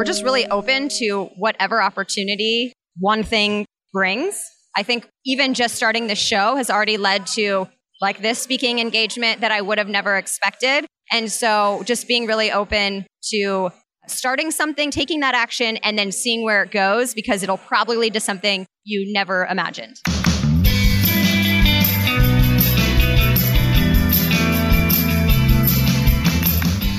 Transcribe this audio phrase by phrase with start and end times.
[0.00, 4.42] we're just really open to whatever opportunity one thing brings.
[4.74, 7.68] I think even just starting the show has already led to
[8.00, 10.86] like this speaking engagement that I would have never expected.
[11.12, 13.72] And so just being really open to
[14.06, 18.14] starting something, taking that action, and then seeing where it goes because it'll probably lead
[18.14, 20.00] to something you never imagined.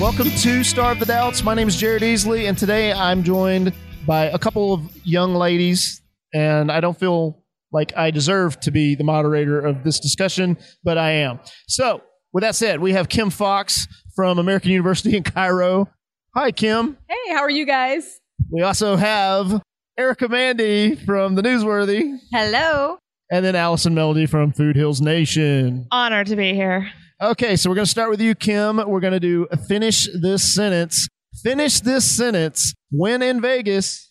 [0.02, 1.44] Welcome to Starve the Doubts.
[1.44, 3.72] My name is Jared Easley, and today I'm joined
[4.04, 6.02] by a couple of young ladies,
[6.34, 10.98] and I don't feel like I deserve to be the moderator of this discussion, but
[10.98, 11.38] I am.
[11.68, 13.86] So, with that said, we have Kim Fox
[14.16, 15.88] from American University in Cairo.
[16.34, 16.98] Hi, Kim.
[17.08, 18.20] Hey, how are you guys?
[18.50, 19.62] We also have
[19.96, 22.98] Erica Mandy from The Newsworthy, Hello.
[23.30, 25.86] and then Allison Melody from Food Heals Nation.
[25.92, 26.90] Honored to be here.
[27.22, 28.78] Okay, so we're going to start with you, Kim.
[28.78, 31.06] We're going to do uh, finish this sentence.
[31.44, 32.74] Finish this sentence.
[32.90, 34.10] When in Vegas,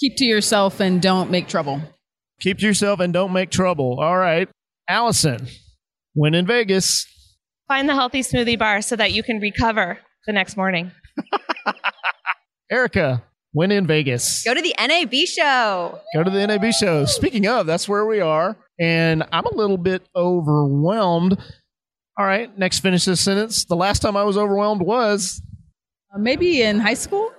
[0.00, 1.80] Keep to yourself and don't make trouble.
[2.40, 4.00] keep to yourself and don't make trouble.
[4.00, 4.48] All right.
[4.88, 5.46] Allison,
[6.14, 7.06] when in Vegas,
[7.68, 10.90] Find the healthy smoothie bar so that you can recover the next morning.
[12.70, 14.42] Erica, when in Vegas.
[14.44, 16.00] Go to the NAB show.
[16.12, 17.04] Go to the NAB show.
[17.04, 18.56] Speaking of, that's where we are.
[18.80, 21.38] And I'm a little bit overwhelmed.
[22.18, 23.64] All right, next finish this sentence.
[23.66, 25.40] The last time I was overwhelmed was
[26.14, 27.30] Uh, maybe in high school?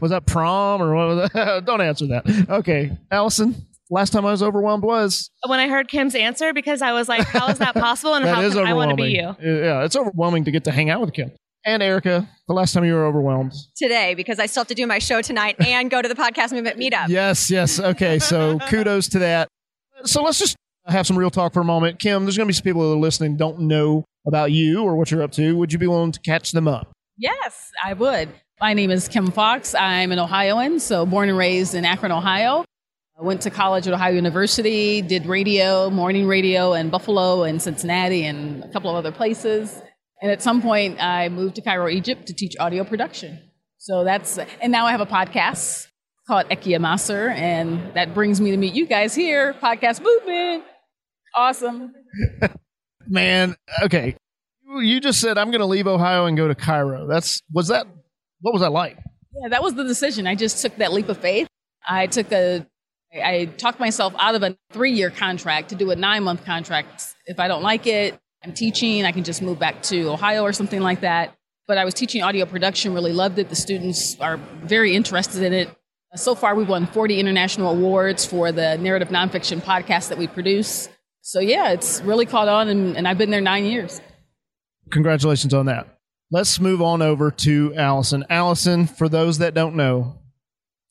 [0.00, 1.62] was that prom or what was that?
[1.66, 2.46] Don't answer that.
[2.48, 3.66] Okay, Allison.
[3.90, 7.26] Last time I was overwhelmed was When I heard Kim's answer, because I was like,
[7.26, 8.14] how is that possible?
[8.14, 9.34] And that how is can I want to be you?
[9.40, 11.32] Yeah, it's overwhelming to get to hang out with Kim
[11.64, 12.28] and Erica.
[12.48, 13.54] The last time you were overwhelmed.
[13.76, 16.52] Today, because I still have to do my show tonight and go to the podcast
[16.52, 17.08] movement meetup.
[17.08, 17.80] Yes, yes.
[17.80, 19.48] Okay, so kudos to that.
[20.04, 20.54] So let's just
[20.88, 21.98] have some real talk for a moment.
[21.98, 24.96] Kim, there's going to be some people that are listening don't know about you or
[24.96, 25.56] what you're up to.
[25.56, 26.90] Would you be willing to catch them up?
[27.16, 28.28] Yes, I would.
[28.60, 29.74] My name is Kim Fox.
[29.74, 32.64] I'm an Ohioan, so born and raised in Akron, Ohio.
[33.18, 38.24] I went to college at Ohio University, did radio, morning radio in Buffalo and Cincinnati
[38.24, 39.80] and a couple of other places.
[40.22, 43.40] And at some point, I moved to Cairo, Egypt to teach audio production.
[43.78, 45.88] So that's, and now I have a podcast
[46.26, 50.64] called Ekia Maser, and that brings me to meet you guys here, Podcast Movement.
[51.38, 51.92] Awesome.
[53.06, 53.54] Man,
[53.84, 54.16] okay.
[54.66, 57.06] You- You just said I'm going to leave Ohio and go to Cairo.
[57.06, 57.86] That's was that
[58.40, 58.98] what was that like?
[59.40, 60.26] Yeah, that was the decision.
[60.26, 61.48] I just took that leap of faith.
[61.88, 62.66] I took a
[63.14, 67.14] I talked myself out of a three year contract to do a nine month contract.
[67.26, 70.52] If I don't like it, I'm teaching, I can just move back to Ohio or
[70.52, 71.34] something like that.
[71.66, 73.48] But I was teaching audio production, really loved it.
[73.48, 75.68] The students are very interested in it.
[76.14, 80.88] So far, we've won 40 international awards for the narrative nonfiction podcast that we produce.
[81.28, 84.00] So, yeah, it's really caught on, and, and I've been there nine years.
[84.90, 85.98] Congratulations on that.
[86.30, 88.24] Let's move on over to Allison.
[88.30, 90.20] Allison, for those that don't know,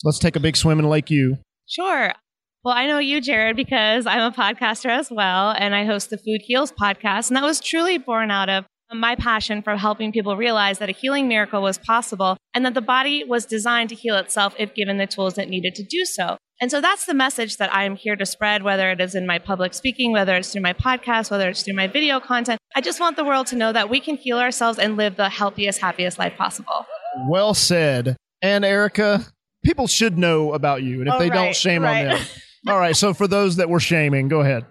[0.04, 1.40] let's take a big swim in Lake U.
[1.66, 2.14] Sure.
[2.64, 6.20] Well, I know you, Jared, because I'm a podcaster as well, and I host the
[6.20, 7.30] Food Heals podcast.
[7.30, 10.94] And that was truly born out of my passion for helping people realize that a
[10.94, 15.00] healing miracle was possible and that the body was designed to heal itself if given
[15.00, 16.38] the tools it needed to do so.
[16.60, 19.38] And so that's the message that I'm here to spread, whether it is in my
[19.38, 22.60] public speaking, whether it's through my podcast, whether it's through my video content.
[22.76, 25.30] I just want the world to know that we can heal ourselves and live the
[25.30, 26.86] healthiest, happiest life possible.
[27.30, 28.16] Well said.
[28.42, 29.24] And Erica,
[29.64, 31.00] people should know about you.
[31.00, 32.08] And if Oh, they don't, shame right.
[32.08, 32.26] on them.
[32.68, 32.96] All right.
[32.96, 34.66] So for those that were shaming, go ahead.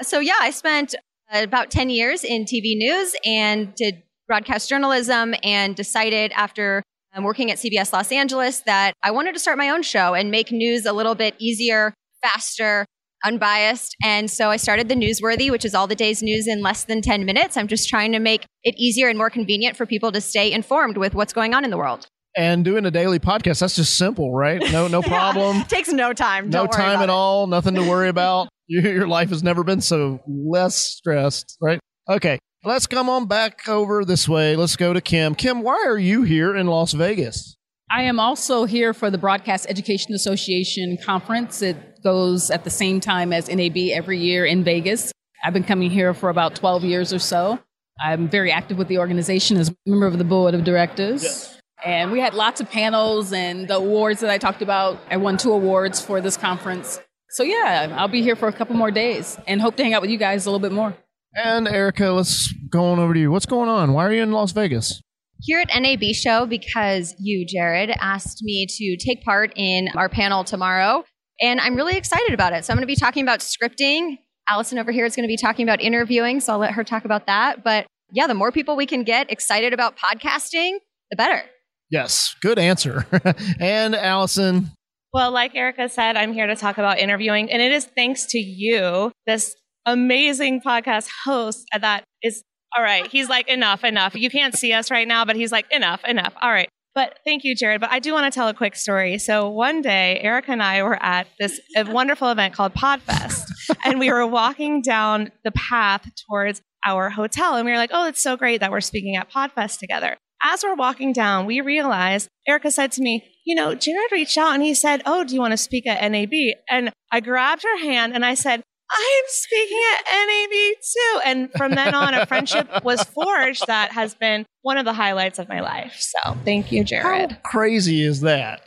[0.00, 0.94] So, yeah, I spent
[1.32, 6.82] uh, about 10 years in TV news and did broadcast journalism and decided after
[7.14, 10.30] um, working at CBS Los Angeles that I wanted to start my own show and
[10.30, 12.86] make news a little bit easier, faster,
[13.24, 13.94] unbiased.
[14.02, 17.02] And so I started the Newsworthy, which is all the day's news in less than
[17.02, 17.56] 10 minutes.
[17.56, 20.96] I'm just trying to make it easier and more convenient for people to stay informed
[20.96, 22.06] with what's going on in the world.
[22.34, 24.60] And doing a daily podcast, that's just simple, right?
[24.72, 25.64] No, no problem.
[25.68, 26.48] Takes no time.
[26.50, 27.10] no time at it.
[27.10, 27.46] all.
[27.46, 28.48] Nothing to worry about.
[28.68, 31.78] Your life has never been so less stressed, right?
[32.08, 32.38] Okay.
[32.64, 34.54] Let's come on back over this way.
[34.54, 35.34] Let's go to Kim.
[35.34, 37.56] Kim, why are you here in Las Vegas?
[37.90, 41.60] I am also here for the Broadcast Education Association conference.
[41.60, 45.10] It goes at the same time as NAB every year in Vegas.
[45.42, 47.58] I've been coming here for about 12 years or so.
[48.00, 51.58] I'm very active with the organization as a member of the board of directors.
[51.84, 55.00] And we had lots of panels and the awards that I talked about.
[55.10, 57.00] I won two awards for this conference.
[57.30, 60.00] So, yeah, I'll be here for a couple more days and hope to hang out
[60.00, 60.94] with you guys a little bit more.
[61.34, 63.30] And Erica, let's go on over to you.
[63.30, 63.92] What's going on?
[63.92, 65.00] Why are you in Las Vegas?
[65.42, 70.44] here at NAB show because you, Jared, asked me to take part in our panel
[70.44, 71.04] tomorrow.
[71.40, 72.64] And I'm really excited about it.
[72.64, 74.18] So I'm going to be talking about scripting.
[74.48, 76.40] Allison over here is going to be talking about interviewing.
[76.40, 77.64] So I'll let her talk about that.
[77.64, 80.78] But yeah, the more people we can get excited about podcasting,
[81.10, 81.42] the better.
[81.90, 83.06] Yes, good answer.
[83.60, 84.70] and Allison,
[85.12, 88.38] Well, like Erica said, I'm here to talk about interviewing, and it is thanks to
[88.38, 89.54] you, this
[89.86, 92.42] amazing podcast host that is
[92.76, 93.06] all right.
[93.06, 94.14] He's like, enough, enough.
[94.14, 96.32] You can't see us right now, but he's like, enough, enough.
[96.40, 96.68] All right.
[96.94, 97.80] But thank you, Jared.
[97.80, 99.18] But I do want to tell a quick story.
[99.18, 103.44] So one day, Erica and I were at this wonderful event called Podfest,
[103.84, 108.08] and we were walking down the path towards our hotel, and we were like, "Oh,
[108.08, 112.28] it's so great that we're speaking at Podfest together." As we're walking down, we realized
[112.46, 115.40] Erica said to me, "You know, Jared reached out and he said, "Oh, do you
[115.40, 116.34] want to speak at NAB?"
[116.68, 118.62] And I grabbed her hand and I said,
[118.94, 121.20] I'm speaking at NAB too.
[121.24, 125.38] And from then on, a friendship was forged that has been one of the highlights
[125.38, 125.96] of my life.
[125.98, 127.32] So thank you, Jared.
[127.32, 128.60] how crazy is that?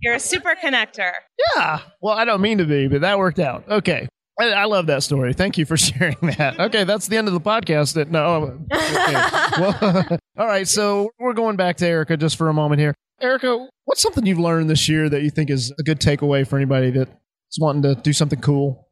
[0.00, 1.12] You're a super connector.
[1.56, 1.80] Yeah.
[2.00, 3.64] Well, I don't mean to be, but that worked out.
[3.68, 4.08] Okay.
[4.38, 5.32] I, I love that story.
[5.32, 6.36] Thank you for sharing that.
[6.54, 6.60] Mm-hmm.
[6.62, 8.08] Okay, that's the end of the podcast.
[8.10, 8.58] No.
[8.94, 9.60] Okay.
[9.60, 10.66] Well, all right.
[10.66, 12.94] So we're going back to Erica just for a moment here.
[13.20, 16.56] Erica, what's something you've learned this year that you think is a good takeaway for
[16.56, 17.10] anybody that's
[17.60, 18.83] wanting to do something cool?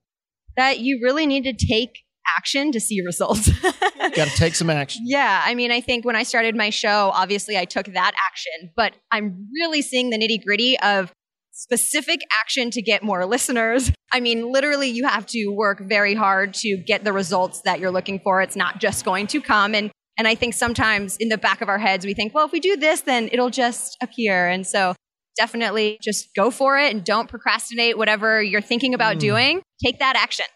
[0.57, 2.01] That you really need to take
[2.37, 3.51] action to see results.
[3.63, 5.03] Got to take some action.
[5.05, 8.71] Yeah, I mean, I think when I started my show, obviously I took that action,
[8.77, 11.13] but I'm really seeing the nitty gritty of
[11.53, 13.93] specific action to get more listeners.
[14.13, 17.91] I mean, literally, you have to work very hard to get the results that you're
[17.91, 18.43] looking for.
[18.43, 19.75] It's not just going to come.
[19.75, 22.53] And and I think sometimes in the back of our heads, we think, well, if
[22.53, 24.47] we do this, then it'll just appear.
[24.47, 24.95] And so
[25.37, 29.21] definitely just go for it and don't procrastinate whatever you're thinking about Mm.
[29.21, 29.63] doing.
[29.85, 30.47] Take that action.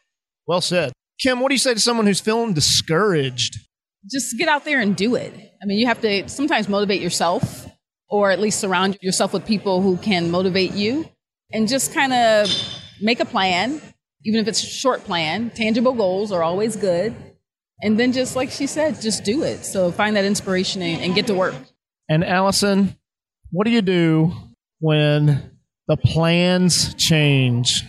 [0.46, 0.93] Well said.
[1.20, 3.58] Kim, what do you say to someone who's feeling discouraged?
[4.11, 5.32] Just get out there and do it.
[5.62, 7.67] I mean, you have to sometimes motivate yourself
[8.08, 11.08] or at least surround yourself with people who can motivate you
[11.52, 12.49] and just kind of
[13.00, 13.81] make a plan,
[14.25, 15.50] even if it's a short plan.
[15.50, 17.14] Tangible goals are always good.
[17.82, 19.64] And then just like she said, just do it.
[19.64, 21.55] So find that inspiration and, and get to work.
[22.08, 22.96] And Allison,
[23.50, 24.32] what do you do
[24.81, 25.50] when
[25.88, 27.82] the plans change?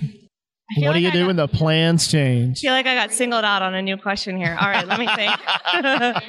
[0.77, 2.59] What do you I do got- when the plans change?
[2.59, 4.55] I feel like I got singled out on a new question here.
[4.59, 5.33] All right, let me think.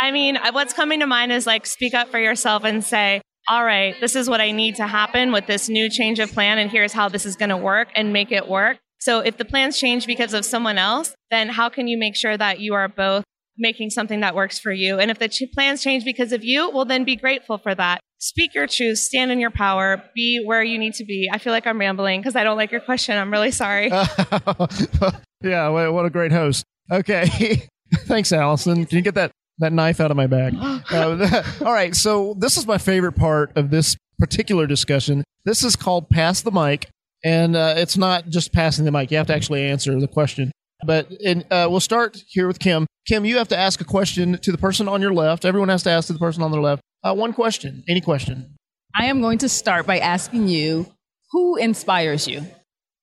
[0.00, 3.64] I mean, what's coming to mind is like speak up for yourself and say, all
[3.64, 6.70] right, this is what I need to happen with this new change of plan, and
[6.70, 8.78] here's how this is going to work and make it work.
[9.00, 12.36] So if the plans change because of someone else, then how can you make sure
[12.36, 13.24] that you are both
[13.58, 15.00] making something that works for you?
[15.00, 18.00] And if the ch- plans change because of you, well, then be grateful for that.
[18.22, 21.28] Speak your truth, stand in your power, be where you need to be.
[21.32, 23.18] I feel like I'm rambling because I don't like your question.
[23.18, 23.88] I'm really sorry.
[25.42, 26.64] yeah, what a great host.
[26.88, 27.66] Okay.
[28.04, 28.86] Thanks, Allison.
[28.86, 30.54] Can you get that, that knife out of my bag?
[30.92, 31.96] Uh, all right.
[31.96, 35.24] So, this is my favorite part of this particular discussion.
[35.44, 36.88] This is called Pass the Mic.
[37.24, 40.50] And uh, it's not just passing the mic, you have to actually answer the question.
[40.84, 42.86] But in, uh, we'll start here with Kim.
[43.06, 45.44] Kim, you have to ask a question to the person on your left.
[45.44, 46.82] Everyone has to ask to the person on their left.
[47.04, 48.54] Uh, one question, any question.
[48.94, 50.86] I am going to start by asking you
[51.32, 52.46] who inspires you?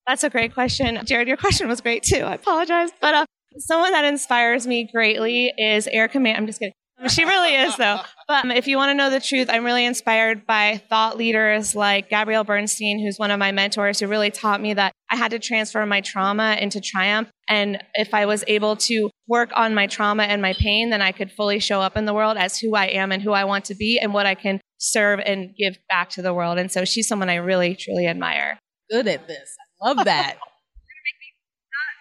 [0.07, 0.99] That's a great question.
[1.05, 2.21] Jared, your question was great too.
[2.21, 2.91] I apologize.
[3.01, 3.25] But uh,
[3.57, 6.35] someone that inspires me greatly is Erica Mann.
[6.35, 6.73] I'm just kidding.
[7.07, 7.99] She really is, though.
[8.27, 11.73] But um, if you want to know the truth, I'm really inspired by thought leaders
[11.73, 15.31] like Gabrielle Bernstein, who's one of my mentors, who really taught me that I had
[15.31, 17.29] to transfer my trauma into triumph.
[17.47, 21.13] And if I was able to work on my trauma and my pain, then I
[21.13, 23.65] could fully show up in the world as who I am and who I want
[23.65, 26.57] to be and what I can serve and give back to the world.
[26.57, 28.59] And so she's someone I really, truly admire.
[28.91, 29.55] Good at this.
[29.81, 30.37] I love that.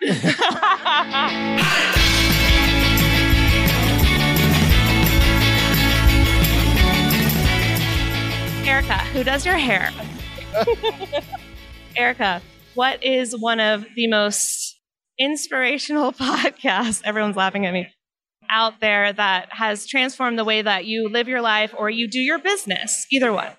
[8.68, 9.90] Erica, who does your hair?
[11.96, 12.42] Erica,
[12.74, 14.78] what is one of the most
[15.18, 17.00] inspirational podcasts?
[17.02, 17.88] Everyone's laughing at me.
[18.50, 22.20] Out there that has transformed the way that you live your life or you do
[22.20, 23.06] your business.
[23.10, 23.50] Either one.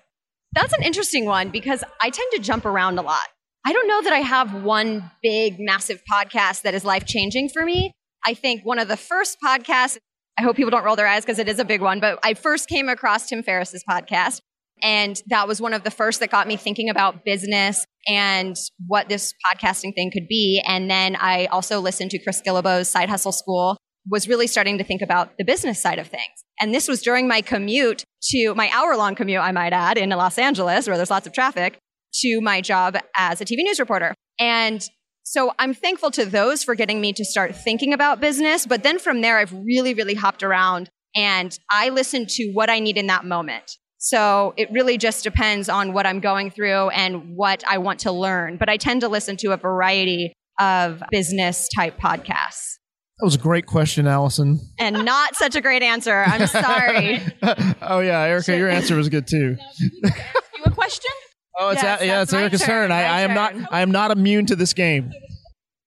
[0.52, 3.26] That's an interesting one because I tend to jump around a lot.
[3.66, 7.64] I don't know that I have one big, massive podcast that is life changing for
[7.64, 7.90] me.
[8.24, 9.98] I think one of the first podcasts,
[10.38, 12.34] I hope people don't roll their eyes because it is a big one, but I
[12.34, 14.40] first came across Tim Ferriss's podcast.
[14.82, 18.56] And that was one of the first that got me thinking about business and
[18.86, 20.62] what this podcasting thing could be.
[20.66, 23.76] And then I also listened to Chris Guillebeau's Side Hustle School,
[24.08, 26.44] was really starting to think about the business side of things.
[26.60, 30.10] And this was during my commute to my hour long commute, I might add, in
[30.10, 31.78] Los Angeles, where there's lots of traffic,
[32.14, 34.14] to my job as a TV news reporter.
[34.38, 34.82] And
[35.22, 38.66] so I'm thankful to those for getting me to start thinking about business.
[38.66, 42.80] But then from there, I've really, really hopped around and I listen to what I
[42.80, 43.76] need in that moment.
[44.02, 48.12] So it really just depends on what I'm going through and what I want to
[48.12, 48.56] learn.
[48.56, 52.78] But I tend to listen to a variety of business type podcasts.
[53.18, 54.58] That was a great question, Allison.
[54.78, 56.24] And not such a great answer.
[56.26, 57.20] I'm sorry.
[57.82, 59.58] oh yeah, Erica, your answer was good too.
[59.78, 60.00] you
[60.64, 61.10] a question?
[61.58, 62.92] Oh, it's Yes, a- yeah, it's my Erica's turn, turn.
[62.92, 63.62] I, I am turn.
[63.62, 63.72] not.
[63.72, 65.12] I am not immune to this game.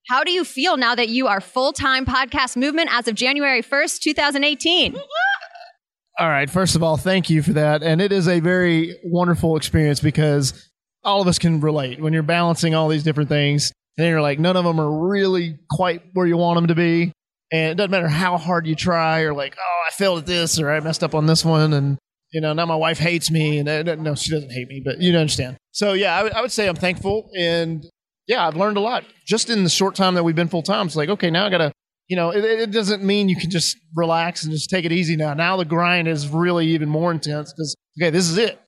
[0.08, 3.64] How do you feel now that you are full time podcast movement as of January
[3.64, 4.96] 1st, 2018?
[6.20, 6.50] All right.
[6.50, 10.70] First of all, thank you for that, and it is a very wonderful experience because
[11.04, 14.40] all of us can relate when you're balancing all these different things, and you're like,
[14.40, 17.12] none of them are really quite where you want them to be,
[17.52, 20.60] and it doesn't matter how hard you try, or like, oh, I failed at this,
[20.60, 21.98] or I messed up on this one, and
[22.32, 25.02] you know now my wife hates me, and uh, no, she doesn't hate me, but
[25.02, 25.58] you understand.
[25.72, 27.84] So yeah, I would- I would say I'm thankful, and
[28.28, 30.86] yeah, I've learned a lot just in the short time that we've been full time.
[30.86, 31.72] It's like, okay, now I gotta
[32.14, 35.16] you know, it, it doesn't mean you can just relax and just take it easy
[35.16, 35.34] now.
[35.34, 38.62] Now the grind is really even more intense because, okay, this is it.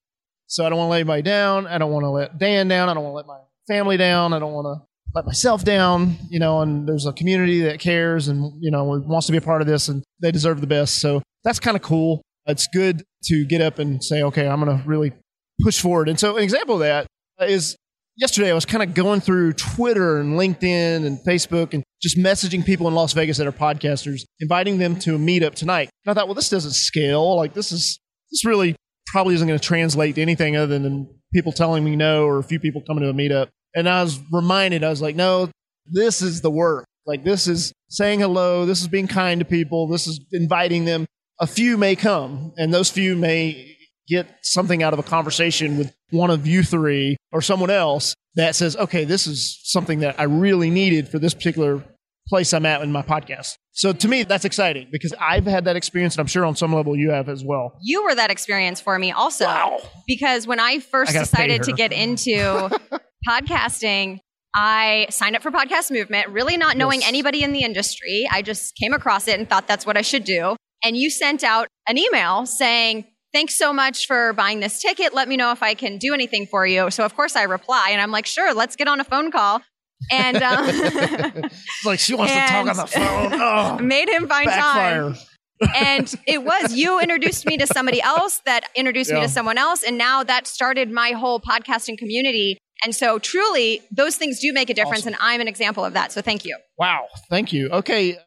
[0.47, 1.67] So I don't want to let anybody down.
[1.67, 2.89] I don't want to let Dan down.
[2.89, 3.37] I don't want to let my
[3.67, 4.33] family down.
[4.33, 4.83] I don't want to
[5.13, 9.27] let myself down, you know, and there's a community that cares and, you know, wants
[9.27, 10.99] to be a part of this and they deserve the best.
[10.99, 12.23] So that's kind of cool.
[12.47, 15.13] It's good to get up and say, okay, I'm going to really
[15.61, 16.09] push forward.
[16.09, 17.05] And so an example of that
[17.47, 17.75] is
[18.17, 22.65] yesterday I was kind of going through Twitter and LinkedIn and Facebook and just messaging
[22.65, 25.89] people in Las Vegas that are podcasters, inviting them to a meetup tonight.
[26.05, 27.36] And I thought, well, this doesn't scale.
[27.36, 28.00] Like this is
[28.31, 28.75] this really
[29.07, 32.43] probably isn't going to translate to anything other than people telling me no or a
[32.43, 33.50] few people coming to a meetup.
[33.75, 35.50] And I was reminded, I was like, no,
[35.86, 36.86] this is the work.
[37.05, 38.65] Like this is saying hello.
[38.65, 39.88] This is being kind to people.
[39.88, 41.05] This is inviting them.
[41.39, 43.75] A few may come, and those few may
[44.07, 48.55] get something out of a conversation with one of you three or someone else that
[48.55, 51.83] says, okay, this is something that I really needed for this particular
[52.27, 53.55] place I'm at in my podcast.
[53.71, 56.74] So to me, that's exciting because I've had that experience, and I'm sure on some
[56.74, 57.77] level you have as well.
[57.81, 59.45] You were that experience for me also.
[59.45, 59.79] Wow.
[60.07, 62.69] Because when I first I decided to get into
[63.29, 64.19] podcasting,
[64.55, 67.09] I signed up for Podcast Movement, really not knowing Yes.
[67.09, 68.27] anybody in the industry.
[68.31, 70.55] I just came across it and thought that's what I should do.
[70.83, 75.13] And you sent out an email saying, Thanks so much for buying this ticket.
[75.13, 76.89] Let me know if I can do anything for you.
[76.89, 79.61] So, of course, I reply and I'm like, Sure, let's get on a phone call.
[80.09, 83.33] And um, It's like she wants to talk on the phone.
[83.33, 85.13] Oh, made him find time.
[85.13, 85.15] backfire.
[85.75, 89.83] and it was you introduced me to somebody else that introduced me to someone else
[89.83, 94.69] and now that started my whole podcasting community and so truly those things do make
[94.69, 95.13] a difference Awesome.
[95.13, 97.69] and i'm an example of that so thank you Wow, thank you.
[97.69, 98.17] Okay,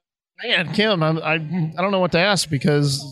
[0.42, 3.04] man, Kim, I'm, I I don't know what to ask because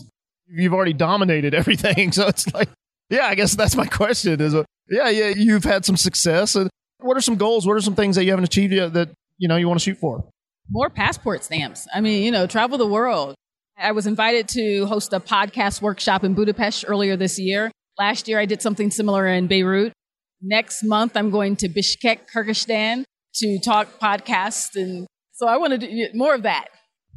[0.49, 2.11] you've already dominated everything.
[2.17, 2.69] So it's like,
[3.09, 4.39] yeah, I guess that's my question.
[4.41, 6.55] Is uh, yeah, yeah, you've had some success.
[6.55, 7.67] And what are some goals?
[7.67, 9.83] What are some things that you haven't achieved yet that you know you want to
[9.83, 10.27] shoot for?
[10.69, 11.87] More passport stamps.
[11.93, 13.35] I mean, you know, travel the world.
[13.77, 17.71] I was invited to host a podcast workshop in Budapest earlier this year.
[17.99, 19.93] Last year, I did something similar in Beirut.
[20.41, 23.03] Next month, I'm going to Bishkek, Kyrgyzstan
[23.35, 24.75] to talk podcasts.
[24.75, 26.67] And so I want to do more of that.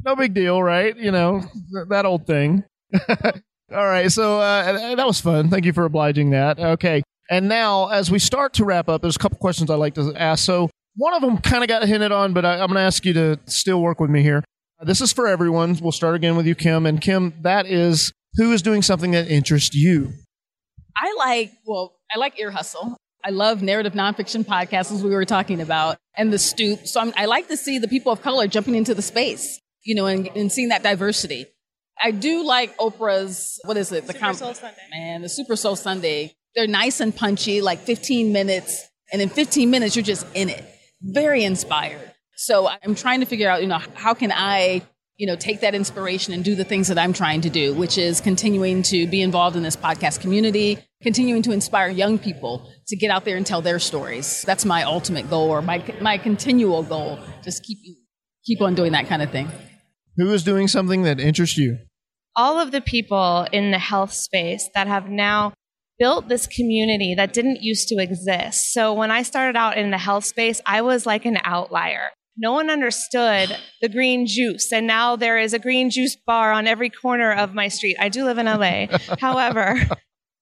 [0.05, 0.97] No big deal, right?
[0.97, 1.43] You know
[1.89, 2.65] that old thing.
[3.73, 5.49] All right, so uh, that was fun.
[5.49, 6.59] Thank you for obliging that.
[6.59, 9.95] Okay, and now as we start to wrap up, there's a couple questions I'd like
[9.95, 10.45] to ask.
[10.45, 13.05] So one of them kind of got hinted on, but I, I'm going to ask
[13.05, 14.43] you to still work with me here.
[14.81, 15.79] Uh, This is for everyone.
[15.81, 16.85] We'll start again with you, Kim.
[16.87, 20.13] And Kim, that is who is doing something that interests you.
[20.97, 22.97] I like, well, I like Ear Hustle.
[23.25, 26.87] I love narrative nonfiction podcasts, as we were talking about, and The Stoop.
[26.87, 29.95] So I'm, I like to see the people of color jumping into the space, you
[29.95, 31.47] know, and, and seeing that diversity.
[32.03, 34.07] I do like Oprah's, what is it?
[34.07, 34.83] The Super Soul Sunday.
[34.91, 36.35] Man, the Super Soul Sunday.
[36.55, 38.85] They're nice and punchy, like 15 minutes.
[39.13, 40.65] And in 15 minutes, you're just in it.
[41.03, 42.13] Very inspired.
[42.37, 44.83] So I'm trying to figure out, you know, how can I,
[45.19, 47.99] you know, take that inspiration and do the things that I'm trying to do, which
[47.99, 52.97] is continuing to be involved in this podcast community, continuing to inspire young people to
[52.97, 54.43] get out there and tell their stories.
[54.47, 57.19] That's my ultimate goal or my, my continual goal.
[57.43, 57.79] Just keep,
[58.45, 59.51] keep on doing that kind of thing.
[60.17, 61.79] Who is doing something that interests you?
[62.41, 65.53] All of the people in the health space that have now
[65.99, 68.73] built this community that didn't used to exist.
[68.73, 72.09] So when I started out in the health space, I was like an outlier.
[72.39, 76.67] No one understood the green juice, and now there is a green juice bar on
[76.67, 77.97] every corner of my street.
[78.01, 78.87] I do live in LA.
[79.21, 79.79] However,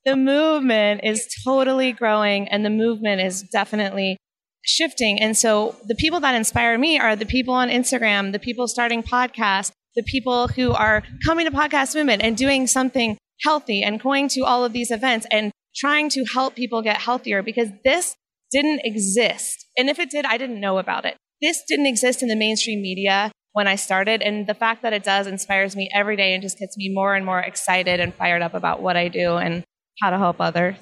[0.05, 4.19] the movement is totally growing, and the movement is definitely
[4.65, 5.21] shifting.
[5.21, 9.03] And so the people that inspire me are the people on Instagram, the people starting
[9.03, 14.29] podcasts, the people who are coming to Podcast Movement and doing something healthy and going
[14.29, 18.15] to all of these events and trying to help people get healthier because this
[18.53, 19.67] didn't exist.
[19.77, 21.17] And if it did, I didn't know about it.
[21.43, 24.23] This didn't exist in the mainstream media when I started.
[24.23, 27.17] And the fact that it does inspires me every day and just gets me more
[27.17, 29.65] and more excited and fired up about what I do and
[30.01, 30.77] how to help others.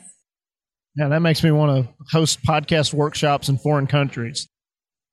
[0.95, 4.47] Yeah, that makes me want to host podcast workshops in foreign countries.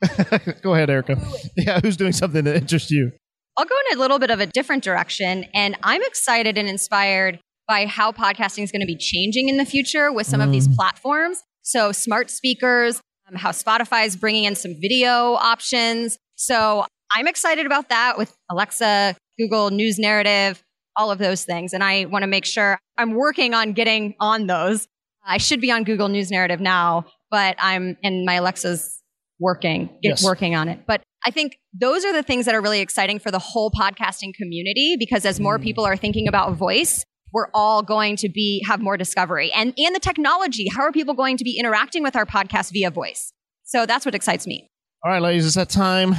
[0.61, 1.17] Go ahead, Erica.
[1.55, 3.13] Yeah, who's doing something that interests you?
[3.57, 5.45] I'll go in a little bit of a different direction.
[5.53, 9.65] And I'm excited and inspired by how podcasting is going to be changing in the
[9.65, 10.45] future with some mm.
[10.45, 10.75] of these mm.
[10.75, 11.43] platforms.
[11.61, 16.17] So, smart speakers, um, how Spotify is bringing in some video options.
[16.35, 20.61] So, I'm excited about that with Alexa, Google News Narrative,
[20.97, 21.73] all of those things.
[21.73, 24.87] And I want to make sure I'm working on getting on those.
[25.25, 29.01] I should be on Google News Narrative now, but I'm in my Alexa's
[29.39, 30.23] working, yes.
[30.23, 30.81] working on it.
[30.85, 34.33] But I think those are the things that are really exciting for the whole podcasting
[34.33, 35.63] community because as more mm.
[35.63, 39.95] people are thinking about voice, we're all going to be have more discovery and and
[39.95, 40.67] the technology.
[40.69, 43.33] How are people going to be interacting with our podcast via voice?
[43.63, 44.69] So that's what excites me.
[45.03, 46.15] All right, ladies, it's that time.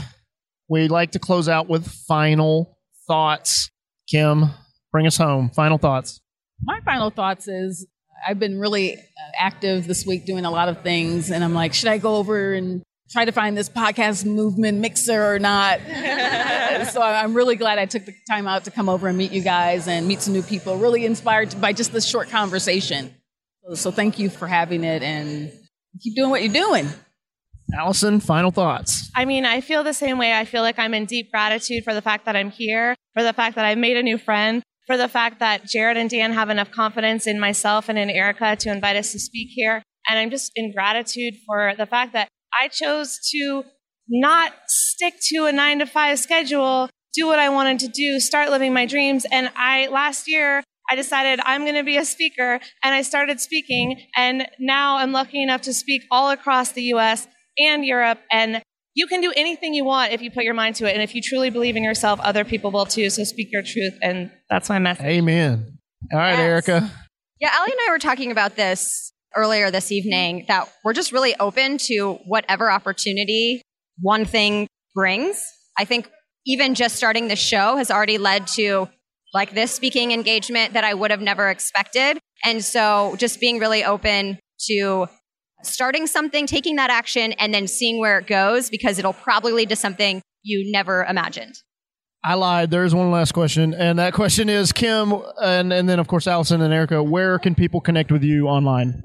[0.68, 3.70] We'd like to close out with final thoughts.
[4.10, 4.50] Kim,
[4.92, 5.50] bring us home.
[5.50, 6.20] Final thoughts.
[6.62, 7.86] My final thoughts is
[8.26, 8.98] I've been really uh,
[9.38, 12.54] active this week doing a lot of things, and I'm like, should I go over
[12.54, 15.80] and try to find this podcast movement mixer or not?
[16.92, 19.42] so I'm really glad I took the time out to come over and meet you
[19.42, 20.78] guys and meet some new people.
[20.78, 23.14] Really inspired by just this short conversation.
[23.66, 25.50] So, so thank you for having it, and
[26.00, 26.88] keep doing what you're doing.
[27.72, 29.10] Allison, final thoughts.
[29.14, 30.32] I mean, I feel the same way.
[30.32, 33.32] I feel like I'm in deep gratitude for the fact that I'm here, for the
[33.32, 36.50] fact that I made a new friend, for the fact that Jared and Dan have
[36.50, 39.82] enough confidence in myself and in Erica to invite us to speak here.
[40.08, 42.28] And I'm just in gratitude for the fact that
[42.60, 43.64] I chose to
[44.08, 48.50] not stick to a nine to five schedule, do what I wanted to do, start
[48.50, 49.24] living my dreams.
[49.30, 53.40] And I, last year, I decided I'm going to be a speaker and I started
[53.40, 54.02] speaking.
[54.16, 57.26] And now I'm lucky enough to speak all across the US
[57.58, 58.18] and Europe.
[58.30, 58.62] And
[58.94, 60.92] you can do anything you want if you put your mind to it.
[60.92, 63.10] And if you truly believe in yourself, other people will too.
[63.10, 63.94] So speak your truth.
[64.02, 65.06] And that's my message.
[65.06, 65.78] Amen.
[66.12, 66.40] All right, yes.
[66.40, 66.90] Erica.
[67.40, 71.34] Yeah, Allie and I were talking about this earlier this evening that we're just really
[71.38, 73.62] open to whatever opportunity
[74.00, 75.44] one thing brings.
[75.78, 76.10] I think
[76.46, 78.88] even just starting the show has already led to
[79.32, 82.18] like this speaking engagement that I would have never expected.
[82.44, 84.38] And so just being really open
[84.68, 85.06] to
[85.62, 89.70] starting something, taking that action, and then seeing where it goes because it'll probably lead
[89.70, 91.54] to something you never imagined.
[92.22, 92.70] I lied.
[92.70, 96.62] There's one last question, and that question is Kim, and, and then of course Allison
[96.62, 97.02] and Erica.
[97.02, 99.02] Where can people connect with you online?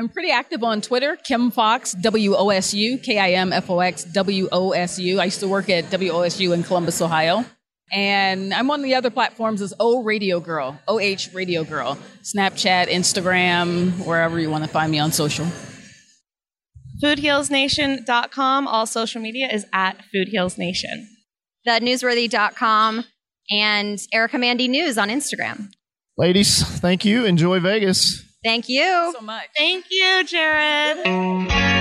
[0.00, 3.68] I'm pretty active on Twitter, Kim Fox, W O S U, K I M F
[3.68, 5.20] O X, W O S U.
[5.20, 7.44] I used to work at WOSU in Columbus, Ohio.
[7.92, 14.06] And I'm on the other platforms as O Radio Girl, OH Radio Girl, Snapchat, Instagram,
[14.06, 15.44] wherever you want to find me on social.
[17.04, 18.68] FoodHealsNation.com.
[18.68, 21.04] All social media is at FoodHealsNation.
[21.68, 23.04] TheNewsworthy.com
[23.50, 25.68] and Erica Mandy News on Instagram.
[26.16, 27.26] Ladies, thank you.
[27.26, 28.29] Enjoy Vegas.
[28.42, 29.48] Thank you so much.
[29.56, 31.78] Thank you, Jared.